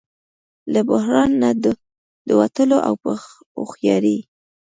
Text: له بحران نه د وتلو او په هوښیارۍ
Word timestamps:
له 0.73 0.81
بحران 0.89 1.29
نه 1.41 1.49
د 2.27 2.29
وتلو 2.39 2.77
او 2.87 2.93
په 3.03 3.11
هوښیارۍ 3.55 4.17